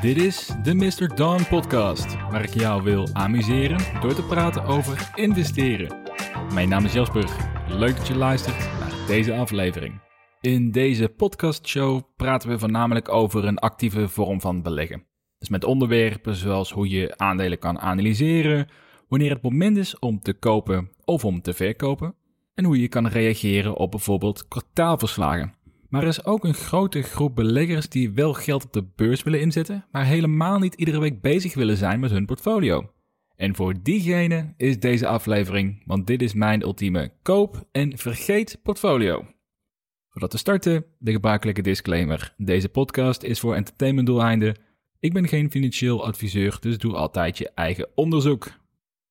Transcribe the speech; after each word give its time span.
Dit 0.00 0.16
is 0.16 0.50
de 0.62 0.74
Mr. 0.74 1.14
Dawn 1.14 1.42
podcast, 1.48 2.16
waar 2.30 2.42
ik 2.42 2.54
jou 2.54 2.82
wil 2.82 3.08
amuseren 3.12 4.00
door 4.00 4.14
te 4.14 4.22
praten 4.22 4.64
over 4.64 5.10
investeren. 5.14 6.02
Mijn 6.52 6.68
naam 6.68 6.84
is 6.84 6.92
Jasper. 6.92 7.30
Leuk 7.68 7.96
dat 7.96 8.06
je 8.06 8.16
luistert 8.16 8.58
naar 8.58 9.06
deze 9.06 9.34
aflevering. 9.34 10.00
In 10.40 10.70
deze 10.70 11.08
podcastshow 11.08 12.02
praten 12.16 12.48
we 12.48 12.58
voornamelijk 12.58 13.08
over 13.08 13.44
een 13.44 13.58
actieve 13.58 14.08
vorm 14.08 14.40
van 14.40 14.62
beleggen. 14.62 15.06
Dus 15.38 15.48
met 15.48 15.64
onderwerpen 15.64 16.34
zoals 16.34 16.72
hoe 16.72 16.88
je 16.88 17.16
aandelen 17.16 17.58
kan 17.58 17.78
analyseren, 17.80 18.68
wanneer 19.08 19.30
het 19.30 19.42
moment 19.42 19.76
is 19.76 19.98
om 19.98 20.20
te 20.20 20.32
kopen 20.32 20.90
of 21.04 21.24
om 21.24 21.42
te 21.42 21.52
verkopen, 21.52 22.14
en 22.54 22.64
hoe 22.64 22.80
je 22.80 22.88
kan 22.88 23.06
reageren 23.06 23.76
op 23.76 23.90
bijvoorbeeld 23.90 24.48
kwartaalverslagen. 24.48 25.54
Maar 25.94 26.02
er 26.02 26.08
is 26.08 26.24
ook 26.24 26.44
een 26.44 26.54
grote 26.54 27.02
groep 27.02 27.34
beleggers 27.34 27.88
die 27.88 28.12
wel 28.12 28.32
geld 28.32 28.64
op 28.64 28.72
de 28.72 28.84
beurs 28.96 29.22
willen 29.22 29.40
inzetten, 29.40 29.84
maar 29.90 30.04
helemaal 30.04 30.58
niet 30.58 30.74
iedere 30.74 31.00
week 31.00 31.20
bezig 31.20 31.54
willen 31.54 31.76
zijn 31.76 32.00
met 32.00 32.10
hun 32.10 32.26
portfolio. 32.26 32.90
En 33.36 33.54
voor 33.54 33.74
diegene 33.82 34.54
is 34.56 34.80
deze 34.80 35.06
aflevering, 35.06 35.82
want 35.86 36.06
dit 36.06 36.22
is 36.22 36.34
mijn 36.34 36.62
ultieme 36.62 37.12
koop 37.22 37.68
en 37.72 37.98
vergeet 37.98 38.58
portfolio. 38.62 39.26
Voordat 40.08 40.32
we 40.32 40.38
starten, 40.38 40.84
de 40.98 41.12
gebruikelijke 41.12 41.62
disclaimer. 41.62 42.34
Deze 42.36 42.68
podcast 42.68 43.22
is 43.22 43.40
voor 43.40 43.54
entertainmentdoeleinden. 43.54 44.56
Ik 45.00 45.12
ben 45.12 45.28
geen 45.28 45.50
financieel 45.50 46.04
adviseur, 46.04 46.56
dus 46.60 46.78
doe 46.78 46.94
altijd 46.94 47.38
je 47.38 47.50
eigen 47.54 47.88
onderzoek. 47.94 48.63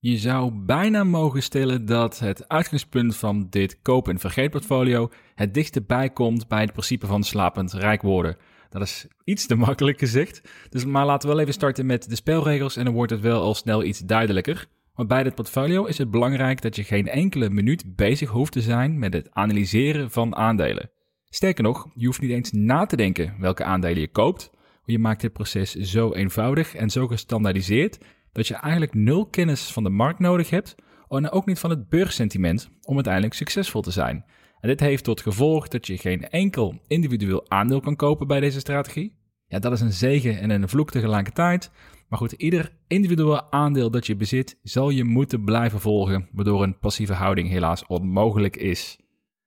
Je 0.03 0.17
zou 0.17 0.51
bijna 0.53 1.03
mogen 1.03 1.43
stellen 1.43 1.85
dat 1.85 2.19
het 2.19 2.47
uitgangspunt 2.47 3.15
van 3.15 3.47
dit 3.49 3.81
koop- 3.81 4.07
en 4.07 4.19
vergeetportfolio 4.19 5.09
het 5.35 5.53
dichtste 5.53 5.81
bij 5.81 6.09
komt 6.09 6.47
bij 6.47 6.61
het 6.61 6.71
principe 6.71 7.05
van 7.05 7.23
slapend 7.23 7.73
rijk 7.73 8.01
worden. 8.01 8.37
Dat 8.69 8.81
is 8.81 9.07
iets 9.23 9.45
te 9.45 9.55
makkelijk 9.55 9.99
gezegd, 9.99 10.41
dus 10.69 10.85
maar 10.85 11.05
laten 11.05 11.27
we 11.27 11.33
wel 11.33 11.41
even 11.41 11.53
starten 11.53 11.85
met 11.85 12.09
de 12.09 12.15
spelregels 12.15 12.75
en 12.75 12.85
dan 12.85 12.93
wordt 12.93 13.11
het 13.11 13.21
wel 13.21 13.41
al 13.41 13.53
snel 13.53 13.83
iets 13.83 13.99
duidelijker. 13.99 14.65
Want 14.93 15.07
bij 15.07 15.23
dit 15.23 15.35
portfolio 15.35 15.85
is 15.85 15.97
het 15.97 16.11
belangrijk 16.11 16.61
dat 16.61 16.75
je 16.75 16.83
geen 16.83 17.07
enkele 17.07 17.49
minuut 17.49 17.95
bezig 17.95 18.29
hoeft 18.29 18.51
te 18.51 18.61
zijn 18.61 18.99
met 18.99 19.13
het 19.13 19.27
analyseren 19.31 20.11
van 20.11 20.35
aandelen. 20.35 20.91
Sterker 21.29 21.63
nog, 21.63 21.87
je 21.95 22.05
hoeft 22.05 22.21
niet 22.21 22.31
eens 22.31 22.51
na 22.51 22.85
te 22.85 22.95
denken 22.95 23.35
welke 23.39 23.63
aandelen 23.63 23.99
je 23.99 24.11
koopt. 24.11 24.51
Je 24.85 24.99
maakt 24.99 25.21
dit 25.21 25.33
proces 25.33 25.71
zo 25.71 26.13
eenvoudig 26.13 26.75
en 26.75 26.89
zo 26.89 27.07
gestandaardiseerd 27.07 27.97
dat 28.33 28.47
je 28.47 28.53
eigenlijk 28.53 28.93
nul 28.93 29.25
kennis 29.25 29.71
van 29.71 29.83
de 29.83 29.89
markt 29.89 30.19
nodig 30.19 30.49
hebt 30.49 30.75
en 31.07 31.31
ook 31.31 31.45
niet 31.45 31.59
van 31.59 31.69
het 31.69 31.89
beurssentiment 31.89 32.69
om 32.81 32.95
uiteindelijk 32.95 33.33
succesvol 33.33 33.81
te 33.81 33.91
zijn. 33.91 34.25
En 34.59 34.69
dit 34.69 34.79
heeft 34.79 35.03
tot 35.03 35.21
gevolg 35.21 35.67
dat 35.67 35.87
je 35.87 35.97
geen 35.97 36.29
enkel 36.29 36.81
individueel 36.87 37.49
aandeel 37.49 37.79
kan 37.79 37.95
kopen 37.95 38.27
bij 38.27 38.39
deze 38.39 38.59
strategie. 38.59 39.15
Ja, 39.47 39.59
dat 39.59 39.71
is 39.71 39.81
een 39.81 39.93
zegen 39.93 40.39
en 40.39 40.49
een 40.49 40.69
vloek 40.69 40.91
tegelijkertijd. 40.91 41.71
Maar 42.09 42.19
goed, 42.19 42.31
ieder 42.31 42.71
individueel 42.87 43.51
aandeel 43.51 43.91
dat 43.91 44.05
je 44.05 44.15
bezit 44.15 44.59
zal 44.63 44.89
je 44.89 45.03
moeten 45.03 45.43
blijven 45.43 45.79
volgen, 45.79 46.29
waardoor 46.31 46.63
een 46.63 46.79
passieve 46.79 47.13
houding 47.13 47.49
helaas 47.49 47.85
onmogelijk 47.85 48.55
is. 48.55 48.99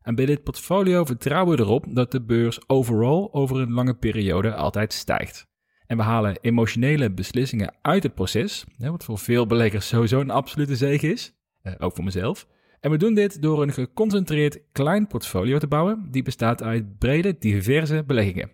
En 0.02 0.14
bij 0.14 0.26
dit 0.26 0.42
portfolio 0.42 1.04
vertrouwen 1.04 1.56
we 1.56 1.62
erop 1.62 1.86
dat 1.88 2.10
de 2.10 2.24
beurs 2.24 2.68
overal 2.68 3.34
over 3.34 3.60
een 3.60 3.72
lange 3.72 3.94
periode 3.94 4.54
altijd 4.54 4.92
stijgt. 4.92 5.46
En 5.86 5.96
we 5.96 6.02
halen 6.02 6.38
emotionele 6.40 7.10
beslissingen 7.10 7.74
uit 7.82 8.02
het 8.02 8.14
proces, 8.14 8.64
wat 8.78 9.04
voor 9.04 9.18
veel 9.18 9.46
beleggers 9.46 9.88
sowieso 9.88 10.20
een 10.20 10.30
absolute 10.30 10.76
zegen 10.76 11.12
is, 11.12 11.34
eh, 11.62 11.72
ook 11.78 11.94
voor 11.94 12.04
mezelf. 12.04 12.46
En 12.80 12.90
we 12.90 12.96
doen 12.96 13.14
dit 13.14 13.42
door 13.42 13.62
een 13.62 13.72
geconcentreerd 13.72 14.60
klein 14.72 15.06
portfolio 15.06 15.58
te 15.58 15.66
bouwen, 15.66 16.08
die 16.10 16.22
bestaat 16.22 16.62
uit 16.62 16.98
brede, 16.98 17.36
diverse 17.38 18.04
beleggingen. 18.06 18.50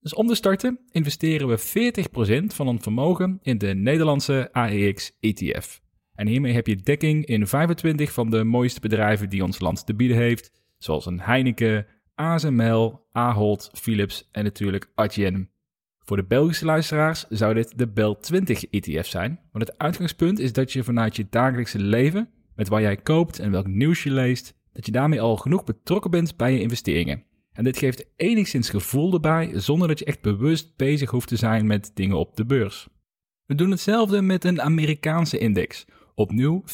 Dus 0.00 0.14
om 0.14 0.26
te 0.26 0.34
starten 0.34 0.78
investeren 0.90 1.48
we 1.48 1.58
40% 1.58 2.54
van 2.54 2.68
ons 2.68 2.82
vermogen 2.82 3.38
in 3.42 3.58
de 3.58 3.74
Nederlandse 3.74 4.48
AEX 4.52 5.12
ETF. 5.20 5.80
En 6.14 6.26
hiermee 6.26 6.52
heb 6.52 6.66
je 6.66 6.76
dekking 6.76 7.26
in 7.26 7.46
25 7.46 8.12
van 8.12 8.30
de 8.30 8.44
mooiste 8.44 8.80
bedrijven 8.80 9.28
die 9.28 9.44
ons 9.44 9.60
land 9.60 9.86
te 9.86 9.94
bieden 9.94 10.16
heeft, 10.16 10.50
zoals 10.78 11.06
een 11.06 11.20
Heineken, 11.20 11.86
ASML, 12.14 13.06
Ahold, 13.12 13.70
Philips 13.72 14.28
en 14.32 14.44
natuurlijk 14.44 14.90
Adyen. 14.94 15.50
Voor 16.04 16.16
de 16.16 16.24
Belgische 16.24 16.64
luisteraars 16.64 17.26
zou 17.28 17.54
dit 17.54 17.78
de 17.78 17.88
Bel 17.88 18.16
20 18.16 18.64
ETF 18.64 19.06
zijn, 19.06 19.40
want 19.52 19.68
het 19.68 19.78
uitgangspunt 19.78 20.38
is 20.38 20.52
dat 20.52 20.72
je 20.72 20.84
vanuit 20.84 21.16
je 21.16 21.26
dagelijkse 21.30 21.78
leven, 21.78 22.28
met 22.54 22.68
waar 22.68 22.80
jij 22.80 22.96
koopt 22.96 23.38
en 23.38 23.50
welk 23.50 23.66
nieuws 23.66 24.02
je 24.02 24.10
leest, 24.10 24.54
dat 24.72 24.86
je 24.86 24.92
daarmee 24.92 25.20
al 25.20 25.36
genoeg 25.36 25.64
betrokken 25.64 26.10
bent 26.10 26.36
bij 26.36 26.52
je 26.52 26.60
investeringen. 26.60 27.24
En 27.52 27.64
dit 27.64 27.78
geeft 27.78 28.06
enigszins 28.16 28.70
gevoel 28.70 29.12
erbij, 29.12 29.50
zonder 29.54 29.88
dat 29.88 29.98
je 29.98 30.04
echt 30.04 30.20
bewust 30.20 30.76
bezig 30.76 31.10
hoeft 31.10 31.28
te 31.28 31.36
zijn 31.36 31.66
met 31.66 31.90
dingen 31.94 32.18
op 32.18 32.36
de 32.36 32.44
beurs. 32.44 32.88
We 33.46 33.54
doen 33.54 33.70
hetzelfde 33.70 34.22
met 34.22 34.44
een 34.44 34.62
Amerikaanse 34.62 35.38
index. 35.38 35.84
Opnieuw, 36.14 36.62
40% 36.62 36.64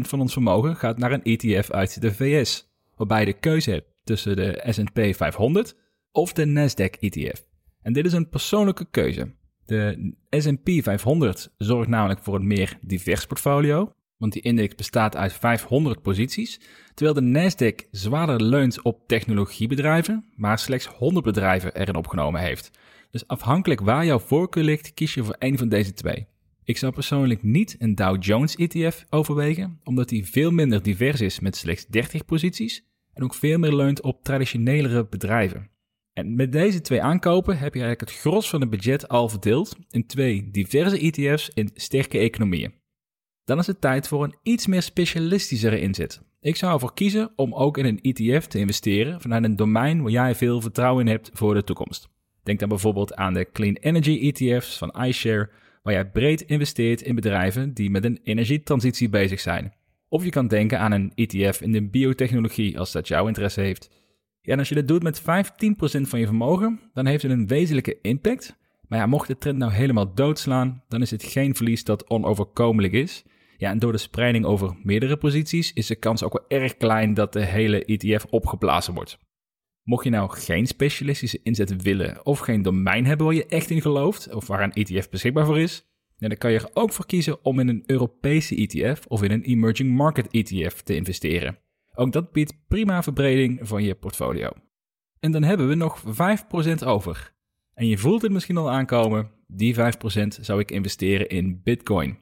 van 0.00 0.20
ons 0.20 0.32
vermogen 0.32 0.76
gaat 0.76 0.98
naar 0.98 1.12
een 1.12 1.22
ETF 1.22 1.70
uit 1.70 2.00
de 2.00 2.14
VS, 2.14 2.68
waarbij 2.96 3.20
je 3.20 3.26
de 3.26 3.38
keuze 3.38 3.70
hebt 3.70 3.94
tussen 4.04 4.36
de 4.36 4.64
S&P 4.68 5.16
500 5.16 5.76
of 6.12 6.32
de 6.32 6.46
Nasdaq 6.46 6.98
ETF. 7.00 7.52
En 7.84 7.92
dit 7.92 8.06
is 8.06 8.12
een 8.12 8.28
persoonlijke 8.28 8.86
keuze. 8.90 9.34
De 9.64 10.12
S&P 10.30 10.70
500 10.82 11.52
zorgt 11.58 11.88
namelijk 11.88 12.20
voor 12.22 12.34
een 12.34 12.46
meer 12.46 12.78
divers 12.80 13.26
portfolio, 13.26 13.92
want 14.16 14.32
die 14.32 14.42
index 14.42 14.74
bestaat 14.74 15.16
uit 15.16 15.32
500 15.32 16.02
posities, 16.02 16.60
terwijl 16.94 17.14
de 17.14 17.50
Nasdaq 17.50 17.88
zwaarder 17.90 18.42
leunt 18.42 18.82
op 18.82 19.08
technologiebedrijven, 19.08 20.24
maar 20.36 20.58
slechts 20.58 20.86
100 20.86 21.24
bedrijven 21.24 21.74
erin 21.74 21.96
opgenomen 21.96 22.40
heeft. 22.40 22.70
Dus 23.10 23.26
afhankelijk 23.26 23.80
waar 23.80 24.04
jouw 24.04 24.18
voorkeur 24.18 24.64
ligt, 24.64 24.94
kies 24.94 25.14
je 25.14 25.24
voor 25.24 25.36
een 25.38 25.58
van 25.58 25.68
deze 25.68 25.92
twee. 25.92 26.26
Ik 26.64 26.78
zou 26.78 26.92
persoonlijk 26.92 27.42
niet 27.42 27.76
een 27.78 27.94
Dow 27.94 28.22
Jones 28.22 28.54
ETF 28.54 29.04
overwegen, 29.10 29.80
omdat 29.82 30.08
die 30.08 30.26
veel 30.26 30.50
minder 30.50 30.82
divers 30.82 31.20
is 31.20 31.40
met 31.40 31.56
slechts 31.56 31.86
30 31.86 32.24
posities 32.24 32.84
en 33.12 33.22
ook 33.22 33.34
veel 33.34 33.58
meer 33.58 33.74
leunt 33.74 34.02
op 34.02 34.22
traditionelere 34.22 35.06
bedrijven. 35.06 35.72
En 36.14 36.34
met 36.34 36.52
deze 36.52 36.80
twee 36.80 37.02
aankopen 37.02 37.58
heb 37.58 37.74
je 37.74 37.80
eigenlijk 37.80 38.10
het 38.10 38.20
gros 38.20 38.48
van 38.48 38.60
het 38.60 38.70
budget 38.70 39.08
al 39.08 39.28
verdeeld 39.28 39.76
in 39.90 40.06
twee 40.06 40.50
diverse 40.50 40.98
ETF's 40.98 41.50
in 41.54 41.70
sterke 41.74 42.18
economieën. 42.18 42.74
Dan 43.44 43.58
is 43.58 43.66
het 43.66 43.80
tijd 43.80 44.08
voor 44.08 44.24
een 44.24 44.36
iets 44.42 44.66
meer 44.66 44.82
specialistischere 44.82 45.80
inzet. 45.80 46.22
Ik 46.40 46.56
zou 46.56 46.72
ervoor 46.72 46.94
kiezen 46.94 47.32
om 47.36 47.54
ook 47.54 47.78
in 47.78 47.84
een 47.84 48.00
ETF 48.00 48.46
te 48.46 48.58
investeren 48.58 49.20
vanuit 49.20 49.44
een 49.44 49.56
domein 49.56 50.02
waar 50.02 50.10
jij 50.10 50.34
veel 50.34 50.60
vertrouwen 50.60 51.06
in 51.06 51.12
hebt 51.12 51.30
voor 51.32 51.54
de 51.54 51.64
toekomst. 51.64 52.08
Denk 52.42 52.58
dan 52.58 52.68
bijvoorbeeld 52.68 53.14
aan 53.14 53.34
de 53.34 53.50
Clean 53.52 53.74
Energy 53.74 54.32
ETF's 54.34 54.78
van 54.78 55.04
iShare, 55.04 55.50
waar 55.82 55.94
jij 55.94 56.10
breed 56.10 56.40
investeert 56.40 57.02
in 57.02 57.14
bedrijven 57.14 57.74
die 57.74 57.90
met 57.90 58.04
een 58.04 58.20
energietransitie 58.22 59.08
bezig 59.08 59.40
zijn. 59.40 59.72
Of 60.08 60.24
je 60.24 60.30
kan 60.30 60.46
denken 60.46 60.78
aan 60.78 60.92
een 60.92 61.12
ETF 61.14 61.60
in 61.60 61.72
de 61.72 61.82
biotechnologie 61.82 62.78
als 62.78 62.92
dat 62.92 63.08
jouw 63.08 63.26
interesse 63.26 63.60
heeft. 63.60 63.90
Ja, 64.44 64.52
en 64.52 64.58
als 64.58 64.68
je 64.68 64.74
dit 64.74 64.88
doet 64.88 65.02
met 65.02 65.20
15% 65.20 65.24
van 66.00 66.20
je 66.20 66.26
vermogen, 66.26 66.80
dan 66.92 67.06
heeft 67.06 67.22
het 67.22 67.32
een 67.32 67.46
wezenlijke 67.46 67.98
impact. 68.02 68.56
Maar 68.88 68.98
ja, 68.98 69.06
mocht 69.06 69.28
de 69.28 69.38
trend 69.38 69.58
nou 69.58 69.72
helemaal 69.72 70.14
doodslaan, 70.14 70.82
dan 70.88 71.02
is 71.02 71.10
het 71.10 71.22
geen 71.22 71.54
verlies 71.54 71.84
dat 71.84 72.10
onoverkomelijk 72.10 72.92
is. 72.92 73.24
Ja, 73.56 73.70
en 73.70 73.78
door 73.78 73.92
de 73.92 73.98
spreiding 73.98 74.44
over 74.44 74.76
meerdere 74.82 75.16
posities 75.16 75.72
is 75.72 75.86
de 75.86 75.94
kans 75.94 76.22
ook 76.22 76.32
wel 76.32 76.60
erg 76.60 76.76
klein 76.76 77.14
dat 77.14 77.32
de 77.32 77.44
hele 77.44 77.84
ETF 77.84 78.24
opgeblazen 78.30 78.94
wordt. 78.94 79.18
Mocht 79.82 80.04
je 80.04 80.10
nou 80.10 80.30
geen 80.30 80.66
specialistische 80.66 81.40
inzet 81.42 81.82
willen 81.82 82.26
of 82.26 82.38
geen 82.38 82.62
domein 82.62 83.06
hebben 83.06 83.26
waar 83.26 83.34
je 83.34 83.46
echt 83.46 83.70
in 83.70 83.80
gelooft, 83.80 84.34
of 84.34 84.46
waar 84.46 84.62
een 84.62 84.72
ETF 84.72 85.10
beschikbaar 85.10 85.46
voor 85.46 85.58
is, 85.58 85.86
dan 86.16 86.36
kan 86.36 86.52
je 86.52 86.58
er 86.58 86.70
ook 86.72 86.92
voor 86.92 87.06
kiezen 87.06 87.44
om 87.44 87.60
in 87.60 87.68
een 87.68 87.82
Europese 87.86 88.56
ETF 88.56 89.06
of 89.06 89.22
in 89.22 89.30
een 89.30 89.42
emerging 89.42 89.90
market 89.90 90.28
ETF 90.30 90.82
te 90.82 90.94
investeren. 90.94 91.58
Ook 91.94 92.12
dat 92.12 92.32
biedt 92.32 92.54
prima 92.68 93.02
verbreding 93.02 93.58
van 93.62 93.82
je 93.82 93.94
portfolio. 93.94 94.50
En 95.20 95.32
dan 95.32 95.42
hebben 95.42 95.68
we 95.68 95.74
nog 95.74 96.02
5% 96.02 96.84
over. 96.84 97.32
En 97.74 97.86
je 97.86 97.98
voelt 97.98 98.22
het 98.22 98.32
misschien 98.32 98.56
al 98.56 98.70
aankomen, 98.70 99.30
die 99.46 99.74
5% 99.74 99.78
zou 100.40 100.60
ik 100.60 100.70
investeren 100.70 101.28
in 101.28 101.60
Bitcoin. 101.62 102.18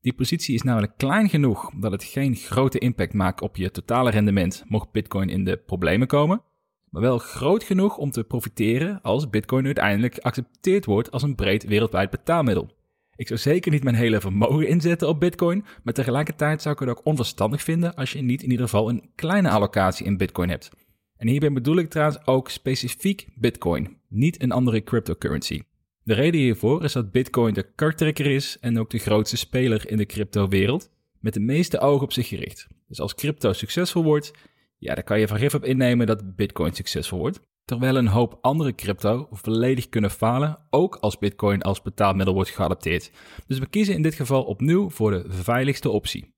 Die 0.00 0.12
positie 0.12 0.54
is 0.54 0.62
namelijk 0.62 0.96
klein 0.96 1.28
genoeg 1.28 1.70
dat 1.76 1.92
het 1.92 2.04
geen 2.04 2.36
grote 2.36 2.78
impact 2.78 3.12
maakt 3.12 3.40
op 3.40 3.56
je 3.56 3.70
totale 3.70 4.10
rendement 4.10 4.64
mocht 4.68 4.92
Bitcoin 4.92 5.28
in 5.28 5.44
de 5.44 5.56
problemen 5.56 6.06
komen, 6.06 6.42
maar 6.90 7.02
wel 7.02 7.18
groot 7.18 7.62
genoeg 7.62 7.96
om 7.96 8.10
te 8.10 8.24
profiteren 8.24 9.02
als 9.02 9.30
Bitcoin 9.30 9.64
uiteindelijk 9.64 10.14
geaccepteerd 10.14 10.84
wordt 10.84 11.10
als 11.10 11.22
een 11.22 11.34
breed 11.34 11.64
wereldwijd 11.64 12.10
betaalmiddel. 12.10 12.70
Ik 13.16 13.26
zou 13.26 13.40
zeker 13.40 13.70
niet 13.70 13.84
mijn 13.84 13.96
hele 13.96 14.20
vermogen 14.20 14.68
inzetten 14.68 15.08
op 15.08 15.20
Bitcoin, 15.20 15.64
maar 15.82 15.94
tegelijkertijd 15.94 16.62
zou 16.62 16.74
ik 16.74 16.80
het 16.80 16.88
ook 16.88 17.06
onverstandig 17.06 17.62
vinden 17.62 17.94
als 17.94 18.12
je 18.12 18.22
niet 18.22 18.42
in 18.42 18.50
ieder 18.50 18.64
geval 18.64 18.88
een 18.88 19.10
kleine 19.14 19.50
allocatie 19.50 20.06
in 20.06 20.16
Bitcoin 20.16 20.48
hebt. 20.48 20.70
En 21.16 21.28
hierbij 21.28 21.52
bedoel 21.52 21.76
ik 21.76 21.90
trouwens 21.90 22.26
ook 22.26 22.50
specifiek 22.50 23.28
Bitcoin, 23.34 23.96
niet 24.08 24.42
een 24.42 24.52
andere 24.52 24.82
cryptocurrency. 24.82 25.62
De 26.02 26.14
reden 26.14 26.40
hiervoor 26.40 26.84
is 26.84 26.92
dat 26.92 27.12
Bitcoin 27.12 27.54
de 27.54 27.72
karttrekker 27.74 28.26
is 28.26 28.58
en 28.60 28.78
ook 28.78 28.90
de 28.90 28.98
grootste 28.98 29.36
speler 29.36 29.90
in 29.90 29.96
de 29.96 30.06
cryptowereld, 30.06 30.90
met 31.20 31.34
de 31.34 31.40
meeste 31.40 31.78
ogen 31.78 32.04
op 32.04 32.12
zich 32.12 32.28
gericht. 32.28 32.66
Dus 32.88 33.00
als 33.00 33.14
crypto 33.14 33.52
succesvol 33.52 34.02
wordt, 34.02 34.32
ja, 34.78 34.94
dan 34.94 35.04
kan 35.04 35.20
je 35.20 35.28
van 35.28 35.38
gif 35.38 35.54
op 35.54 35.64
innemen 35.64 36.06
dat 36.06 36.36
Bitcoin 36.36 36.72
succesvol 36.72 37.18
wordt. 37.18 37.40
Terwijl 37.64 37.96
een 37.96 38.06
hoop 38.06 38.38
andere 38.40 38.74
crypto 38.74 39.28
volledig 39.30 39.88
kunnen 39.88 40.10
falen, 40.10 40.58
ook 40.70 40.96
als 40.96 41.18
Bitcoin 41.18 41.62
als 41.62 41.82
betaalmiddel 41.82 42.34
wordt 42.34 42.50
geadapteerd. 42.50 43.10
Dus 43.46 43.58
we 43.58 43.66
kiezen 43.66 43.94
in 43.94 44.02
dit 44.02 44.14
geval 44.14 44.42
opnieuw 44.42 44.90
voor 44.90 45.10
de 45.10 45.24
veiligste 45.28 45.90
optie. 45.90 46.32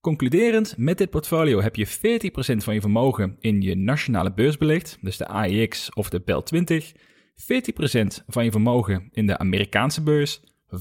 Concluderend, 0.00 0.74
met 0.76 0.98
dit 0.98 1.10
portfolio 1.10 1.60
heb 1.60 1.76
je 1.76 1.86
40% 1.86 1.90
van 2.56 2.74
je 2.74 2.80
vermogen 2.80 3.36
in 3.40 3.60
je 3.60 3.74
nationale 3.76 4.32
beurs 4.32 4.58
belegd, 4.58 4.98
dus 5.00 5.16
de 5.16 5.26
AEX 5.26 5.92
of 5.94 6.08
de 6.10 6.20
PEL 6.20 6.42
20, 6.42 6.92
40% 6.92 6.96
van 8.26 8.44
je 8.44 8.50
vermogen 8.50 9.08
in 9.12 9.26
de 9.26 9.38
Amerikaanse 9.38 10.02
beurs, 10.02 10.40
15% 10.40 10.80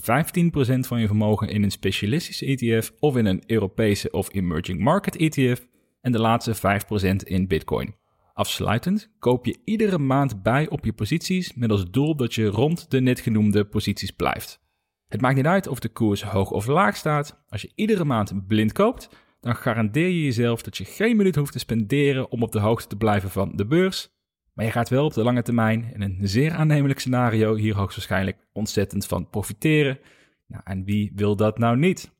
van 0.79 0.99
je 0.99 1.07
vermogen 1.07 1.47
in 1.47 1.63
een 1.63 1.71
specialistische 1.71 2.45
ETF 2.45 2.91
of 2.99 3.17
in 3.17 3.25
een 3.25 3.43
Europese 3.45 4.11
of 4.11 4.33
emerging 4.33 4.79
market 4.79 5.15
ETF 5.15 5.67
en 6.01 6.11
de 6.11 6.19
laatste 6.19 6.55
5% 6.55 7.15
in 7.23 7.47
Bitcoin. 7.47 7.95
Afsluitend 8.33 9.11
koop 9.19 9.45
je 9.45 9.57
iedere 9.65 9.97
maand 9.97 10.43
bij 10.43 10.69
op 10.69 10.85
je 10.85 10.93
posities 10.93 11.53
met 11.53 11.71
als 11.71 11.91
doel 11.91 12.15
dat 12.15 12.33
je 12.33 12.45
rond 12.45 12.91
de 12.91 12.99
net 12.99 13.19
genoemde 13.19 13.65
posities 13.65 14.11
blijft. 14.11 14.61
Het 15.07 15.21
maakt 15.21 15.35
niet 15.35 15.45
uit 15.45 15.67
of 15.67 15.79
de 15.79 15.89
koers 15.89 16.23
hoog 16.23 16.51
of 16.51 16.65
laag 16.65 16.95
staat. 16.95 17.43
Als 17.47 17.61
je 17.61 17.71
iedere 17.75 18.03
maand 18.03 18.47
blind 18.47 18.71
koopt, 18.71 19.09
dan 19.39 19.55
garandeer 19.55 20.07
je 20.07 20.23
jezelf 20.23 20.61
dat 20.61 20.77
je 20.77 20.85
geen 20.85 21.17
minuut 21.17 21.35
hoeft 21.35 21.51
te 21.51 21.59
spenderen 21.59 22.31
om 22.31 22.43
op 22.43 22.51
de 22.51 22.59
hoogte 22.59 22.87
te 22.87 22.95
blijven 22.95 23.29
van 23.29 23.51
de 23.55 23.65
beurs. 23.65 24.09
Maar 24.53 24.65
je 24.65 24.71
gaat 24.71 24.89
wel 24.89 25.05
op 25.05 25.13
de 25.13 25.23
lange 25.23 25.41
termijn 25.41 25.91
in 25.93 26.01
een 26.01 26.17
zeer 26.21 26.51
aannemelijk 26.51 26.99
scenario 26.99 27.55
hier 27.55 27.75
hoogstwaarschijnlijk 27.75 28.37
ontzettend 28.53 29.05
van 29.05 29.29
profiteren. 29.29 29.99
Nou, 30.47 30.61
en 30.65 30.83
wie 30.83 31.11
wil 31.15 31.35
dat 31.35 31.57
nou 31.57 31.77
niet? 31.77 32.12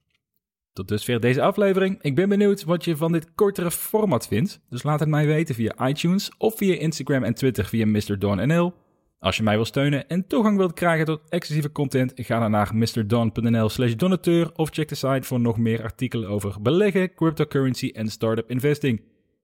Tot 0.74 0.88
dusver 0.88 1.20
deze 1.20 1.42
aflevering. 1.42 2.02
Ik 2.02 2.16
ben 2.16 2.30
benieuwd 2.30 2.64
wat 2.64 2.86
je 2.86 2.98
van 2.98 3.12
dit 3.12 3.36
kortere 3.36 3.72
format 3.72 4.28
vindt. 4.28 4.60
Dus 4.70 4.84
laat 4.84 5.00
het 5.00 5.10
mij 5.10 5.26
weten 5.26 5.56
via 5.56 5.88
iTunes 5.88 6.32
of 6.38 6.58
via 6.58 6.80
Instagram 6.80 7.24
en 7.24 7.34
Twitter 7.34 7.66
via 7.66 7.86
MrDonNL. 7.86 8.74
Als 9.20 9.38
je 9.38 9.44
mij 9.44 9.56
wil 9.56 9.66
steunen 9.66 10.08
en 10.08 10.28
toegang 10.28 10.58
wilt 10.58 10.74
krijgen 10.74 11.06
tot 11.06 11.22
exclusieve 11.30 11.72
content, 11.72 12.12
ga 12.16 12.40
dan 12.40 12.52
naar 12.52 12.76
mrdon.nl 12.76 13.70
slash 13.70 13.94
donateur 13.94 14.52
of 14.56 14.70
check 14.70 14.88
de 14.88 14.96
site 14.96 15.22
voor 15.22 15.40
nog 15.40 15.58
meer 15.58 15.84
artikelen 15.84 16.30
over 16.30 16.62
beleggen, 16.62 17.14
cryptocurrency 17.14 17.92
en 17.94 18.08
startup 18.08 18.50
investing. 18.50 19.02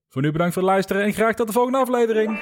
Voor 0.07 0.21
nu 0.21 0.31
bedankt 0.31 0.53
voor 0.53 0.63
het 0.63 0.71
luisteren 0.71 1.03
en 1.03 1.13
graag 1.13 1.35
tot 1.35 1.47
de 1.47 1.53
volgende 1.53 1.77
aflevering. 1.77 2.39